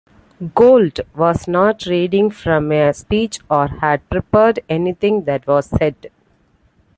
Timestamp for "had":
3.67-4.09